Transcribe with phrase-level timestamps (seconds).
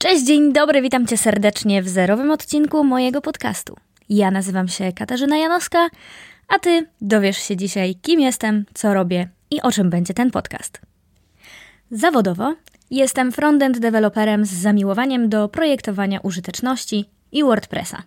[0.00, 3.76] Cześć, dzień dobry, witam cię serdecznie w zerowym odcinku mojego podcastu.
[4.08, 5.88] Ja nazywam się Katarzyna Janowska,
[6.48, 10.80] a ty dowiesz się dzisiaj, kim jestem, co robię i o czym będzie ten podcast.
[11.90, 12.54] Zawodowo
[12.90, 18.02] jestem frontend deweloperem z zamiłowaniem do projektowania użyteczności i WordPressa.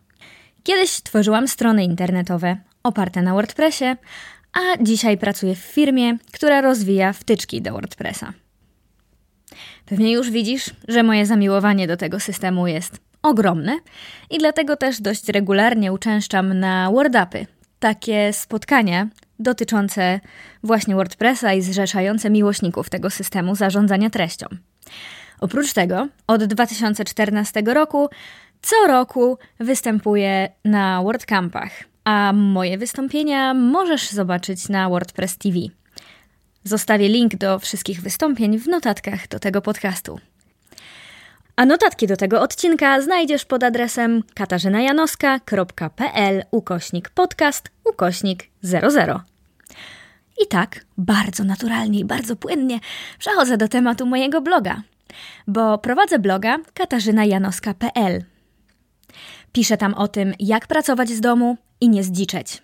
[0.63, 3.95] Kiedyś tworzyłam strony internetowe oparte na WordPressie,
[4.53, 8.33] a dzisiaj pracuję w firmie, która rozwija wtyczki do WordPressa.
[9.85, 13.79] Pewnie już widzisz, że moje zamiłowanie do tego systemu jest ogromne
[14.29, 17.45] i dlatego też dość regularnie uczęszczam na WordUpy,
[17.79, 19.07] takie spotkania
[19.39, 20.19] dotyczące
[20.63, 24.45] właśnie WordPressa i zrzeszające miłośników tego systemu zarządzania treścią.
[25.39, 28.09] Oprócz tego, od 2014 roku
[28.61, 31.71] co roku występuję na WordCampach,
[32.03, 35.57] a moje wystąpienia możesz zobaczyć na WordPress TV.
[36.63, 40.19] Zostawię link do wszystkich wystąpień w notatkach do tego podcastu.
[41.55, 49.21] A notatki do tego odcinka znajdziesz pod adresem katarzynajanoska.pl ukośnik podcast ukośnik 00.
[50.41, 52.79] I tak, bardzo naturalnie i bardzo płynnie
[53.19, 54.81] przechodzę do tematu mojego bloga,
[55.47, 58.23] bo prowadzę bloga katarzynajanoska.pl.
[59.51, 62.61] Piszę tam o tym, jak pracować z domu i nie zdziczeć.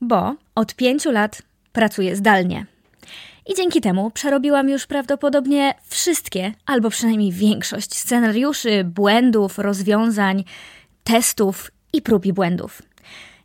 [0.00, 2.71] Bo od pięciu lat pracuję zdalnie.
[3.46, 10.44] I dzięki temu przerobiłam już prawdopodobnie wszystkie, albo przynajmniej większość scenariuszy, błędów, rozwiązań,
[11.04, 12.82] testów i prób i błędów.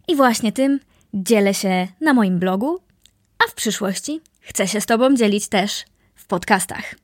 [0.07, 0.79] I właśnie tym
[1.13, 2.79] dzielę się na moim blogu,
[3.45, 6.95] a w przyszłości chcę się z Tobą dzielić też w podcastach.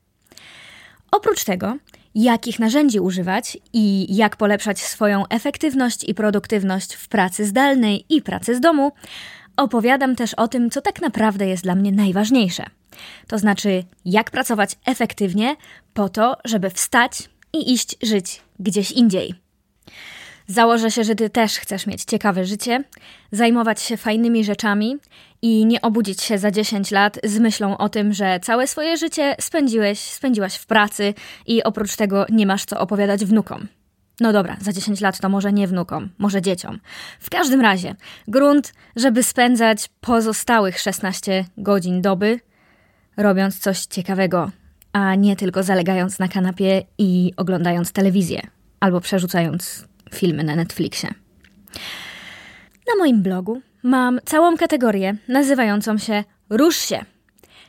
[1.12, 1.78] Oprócz tego,
[2.16, 8.56] jakich narzędzi używać i jak polepszać swoją efektywność i produktywność w pracy zdalnej i pracy
[8.56, 8.92] z domu,
[9.58, 12.64] opowiadam też o tym, co tak naprawdę jest dla mnie najważniejsze.
[13.28, 15.56] To znaczy, jak pracować efektywnie
[15.94, 19.36] po to, żeby wstać i iść żyć gdzieś indziej.
[20.48, 22.84] Założę się, że ty też chcesz mieć ciekawe życie,
[23.32, 24.98] zajmować się fajnymi rzeczami
[25.42, 29.36] i nie obudzić się za 10 lat z myślą o tym, że całe swoje życie
[29.40, 31.14] spędziłeś, spędziłaś w pracy
[31.48, 33.68] i oprócz tego nie masz co opowiadać wnukom.
[34.20, 36.80] No dobra, za 10 lat to może nie wnukom, może dzieciom.
[37.20, 37.96] W każdym razie,
[38.28, 42.40] grunt, żeby spędzać pozostałych 16 godzin doby
[43.18, 44.52] robiąc coś ciekawego,
[44.94, 48.42] a nie tylko zalegając na kanapie i oglądając telewizję
[48.80, 51.14] albo przerzucając filmy na Netflixie.
[52.88, 57.06] Na moim blogu mam całą kategorię nazywającą się Rusz się.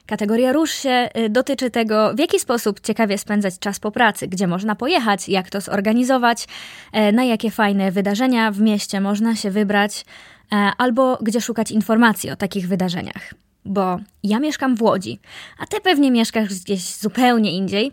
[0.07, 4.47] Kategoria Rusz się y, dotyczy tego, w jaki sposób ciekawie spędzać czas po pracy, gdzie
[4.47, 6.47] można pojechać, jak to zorganizować,
[6.93, 10.05] e, na jakie fajne wydarzenia w mieście można się wybrać,
[10.53, 15.21] e, albo gdzie szukać informacji o takich wydarzeniach bo ja mieszkam w Łodzi,
[15.59, 17.93] a ty pewnie mieszkasz gdzieś zupełnie indziej,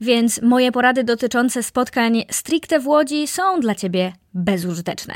[0.00, 5.14] więc moje porady dotyczące spotkań stricte w Łodzi są dla ciebie bezużyteczne.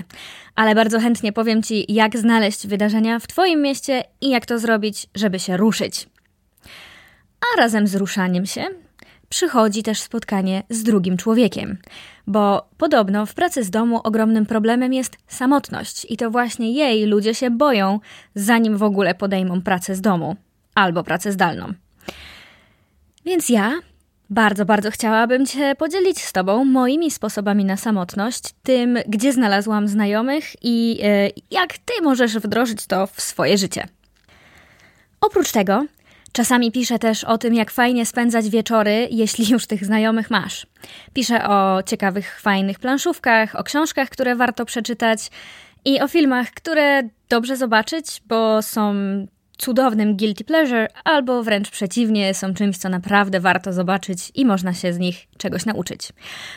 [0.54, 5.06] Ale bardzo chętnie powiem ci, jak znaleźć wydarzenia w twoim mieście i jak to zrobić,
[5.14, 6.06] żeby się ruszyć.
[7.40, 8.64] A razem z ruszaniem się
[9.28, 11.78] przychodzi też spotkanie z drugim człowiekiem,
[12.26, 17.34] bo podobno w pracy z domu ogromnym problemem jest samotność i to właśnie jej ludzie
[17.34, 18.00] się boją,
[18.34, 20.36] zanim w ogóle podejmą pracę z domu
[20.74, 21.72] albo pracę zdalną.
[23.24, 23.72] Więc ja
[24.30, 30.44] bardzo, bardzo chciałabym Cię podzielić z Tobą moimi sposobami na samotność, tym, gdzie znalazłam znajomych
[30.62, 33.88] i yy, jak Ty możesz wdrożyć to w swoje życie.
[35.20, 35.84] Oprócz tego,
[36.36, 40.66] Czasami piszę też o tym, jak fajnie spędzać wieczory, jeśli już tych znajomych masz.
[41.12, 45.30] Piszę o ciekawych, fajnych planszówkach, o książkach, które warto przeczytać
[45.84, 48.94] i o filmach, które dobrze zobaczyć, bo są
[49.58, 54.92] cudownym guilty pleasure, albo wręcz przeciwnie, są czymś, co naprawdę warto zobaczyć i można się
[54.92, 56.08] z nich czegoś nauczyć.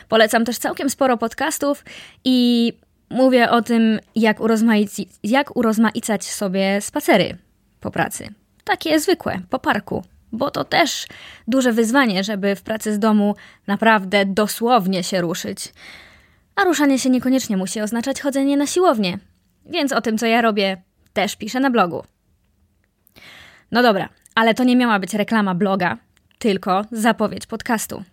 [0.08, 1.84] Polecam też całkiem sporo podcastów
[2.24, 2.72] i
[3.10, 7.36] mówię o tym, jak, urozmaici jak urozmaicać sobie spacery
[7.80, 8.39] po pracy
[8.70, 10.04] takie zwykłe, po parku.
[10.32, 11.06] Bo to też
[11.48, 13.34] duże wyzwanie, żeby w pracy z domu
[13.66, 15.72] naprawdę dosłownie się ruszyć.
[16.56, 19.18] A ruszanie się niekoniecznie musi oznaczać chodzenie na siłownię.
[19.66, 22.04] Więc o tym, co ja robię, też piszę na blogu.
[23.70, 25.98] No dobra, ale to nie miała być reklama bloga,
[26.38, 28.04] tylko zapowiedź podcastu.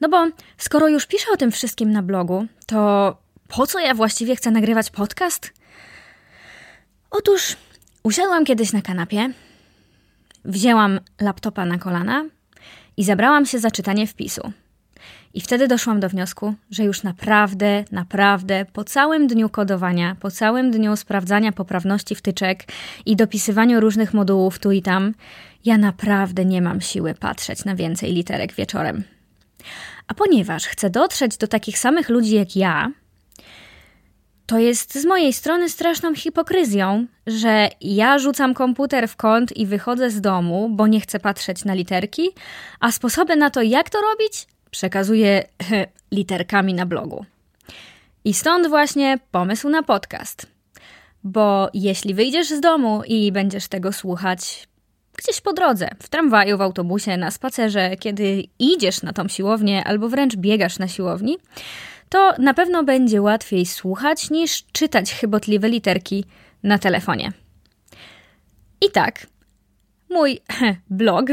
[0.00, 0.26] No bo
[0.58, 3.16] skoro już piszę o tym wszystkim na blogu, to
[3.48, 5.52] po co ja właściwie chcę nagrywać podcast?
[7.10, 7.56] Otóż
[8.02, 9.32] usiadłam kiedyś na kanapie
[10.46, 12.24] Wzięłam laptopa na kolana
[12.96, 14.52] i zabrałam się za czytanie wpisu.
[15.34, 20.70] I wtedy doszłam do wniosku, że już naprawdę, naprawdę po całym dniu kodowania, po całym
[20.70, 22.64] dniu sprawdzania poprawności wtyczek
[23.06, 25.14] i dopisywaniu różnych modułów tu i tam,
[25.64, 29.04] ja naprawdę nie mam siły patrzeć na więcej literek wieczorem.
[30.08, 32.90] A ponieważ chcę dotrzeć do takich samych ludzi jak ja,
[34.46, 40.10] to jest z mojej strony straszną hipokryzją, że ja rzucam komputer w kąt i wychodzę
[40.10, 42.28] z domu, bo nie chcę patrzeć na literki,
[42.80, 45.44] a sposoby na to, jak to robić, przekazuję
[46.12, 47.24] literkami na blogu.
[48.24, 50.46] I stąd właśnie pomysł na podcast.
[51.24, 54.68] Bo jeśli wyjdziesz z domu i będziesz tego słuchać
[55.16, 60.08] gdzieś po drodze, w tramwaju, w autobusie, na spacerze, kiedy idziesz na tą siłownię albo
[60.08, 61.38] wręcz biegasz na siłowni,
[62.08, 66.24] to na pewno będzie łatwiej słuchać niż czytać chybotliwe literki
[66.62, 67.32] na telefonie.
[68.80, 69.26] I tak,
[70.10, 70.40] mój
[70.90, 71.26] blog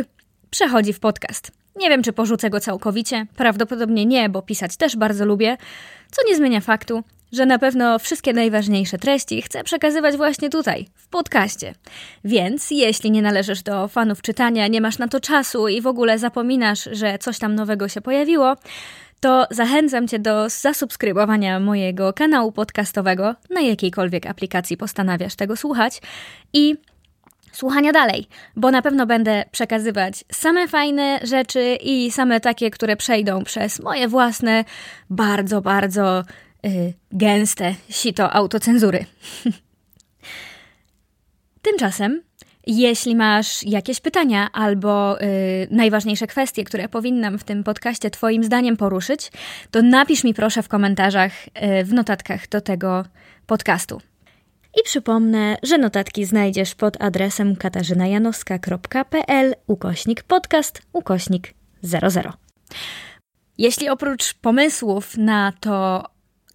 [0.50, 1.52] przechodzi w podcast.
[1.75, 5.58] Nie wiem, czy porzucę go całkowicie, prawdopodobnie nie, bo pisać też bardzo lubię,
[6.12, 11.08] co nie zmienia faktu, że na pewno wszystkie najważniejsze treści chcę przekazywać właśnie tutaj, w
[11.08, 11.75] podcaście.
[12.24, 16.20] Więc jeśli nie należysz do fanów czytania, nie masz na to czasu i w ogóle
[16.20, 18.56] zapominasz, że coś tam nowego się pojawiło,
[19.24, 26.02] to zachęcam Cię do zasubskrybowania mojego kanału podcastowego, na jakiejkolwiek aplikacji postanawiasz tego słuchać
[26.54, 26.75] i
[27.52, 33.44] słuchania dalej, bo na pewno będę przekazywać same fajne rzeczy i same takie, które przejdą
[33.44, 34.66] przez moje własne,
[35.10, 36.24] bardzo, bardzo
[36.64, 39.06] yy, gęste sito autocenzury.
[41.62, 42.22] Tymczasem
[42.68, 48.77] jeśli masz jakieś pytania albo y, najważniejsze kwestie, które powinnam w tym podcaście Twoim zdaniem
[48.77, 49.31] poruszyć,
[49.71, 51.50] to napisz mi proszę w komentarzach y,
[51.83, 53.06] w notatkach do tego
[53.48, 54.01] podcastu.
[54.80, 62.33] I przypomnę, że notatki znajdziesz pod adresem katarzynajanowska.pl ukośnik podcast ukośnik 00.
[63.57, 66.06] Jeśli oprócz pomysłów na to,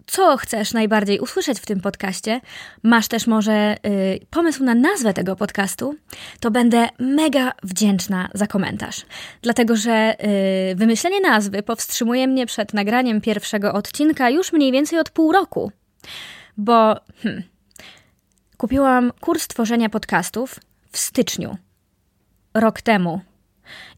[0.09, 2.41] co chcesz najbardziej usłyszeć w tym podcaście,
[2.83, 5.95] masz też może y, pomysł na nazwę tego podcastu,
[6.39, 9.05] to będę mega wdzięczna za komentarz.
[9.41, 10.15] Dlatego, że
[10.71, 15.71] y, wymyślenie nazwy powstrzymuje mnie przed nagraniem pierwszego odcinka już mniej więcej od pół roku.
[16.57, 17.43] Bo hmm,
[18.57, 20.59] kupiłam kurs tworzenia podcastów
[20.91, 21.57] w styczniu,
[22.53, 23.28] rok temu.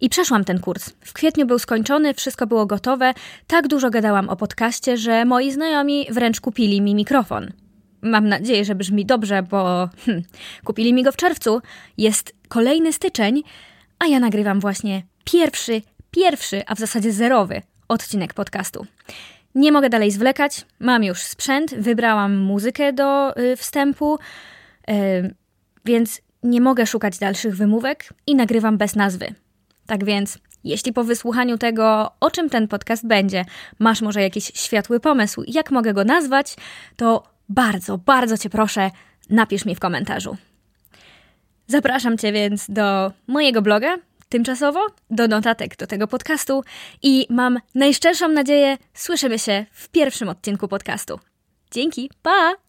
[0.01, 0.89] I przeszłam ten kurs.
[1.05, 3.13] W kwietniu był skończony, wszystko było gotowe.
[3.47, 7.51] Tak dużo gadałam o podcaście, że moi znajomi wręcz kupili mi mikrofon.
[8.01, 10.21] Mam nadzieję, że brzmi dobrze, bo hm,
[10.63, 11.61] kupili mi go w czerwcu.
[11.97, 13.43] Jest kolejny styczeń,
[13.99, 15.81] a ja nagrywam właśnie pierwszy,
[16.11, 18.85] pierwszy, a w zasadzie zerowy odcinek podcastu.
[19.55, 24.19] Nie mogę dalej zwlekać, mam już sprzęt, wybrałam muzykę do y, wstępu,
[24.89, 25.35] y,
[25.85, 29.33] więc nie mogę szukać dalszych wymówek i nagrywam bez nazwy.
[29.91, 33.45] Tak więc, jeśli po wysłuchaniu tego, o czym ten podcast będzie,
[33.79, 36.55] masz może jakiś światły pomysł, jak mogę go nazwać,
[36.95, 38.91] to bardzo, bardzo Cię proszę,
[39.29, 40.37] napisz mi w komentarzu.
[41.67, 43.97] Zapraszam Cię więc do mojego bloga,
[44.29, 44.79] tymczasowo,
[45.09, 46.63] do notatek do tego podcastu
[47.01, 51.19] i mam najszczerszą nadzieję, słyszymy się w pierwszym odcinku podcastu.
[51.71, 52.61] Dzięki, pa!